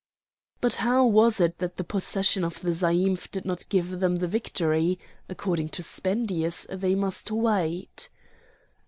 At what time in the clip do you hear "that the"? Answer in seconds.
1.59-1.83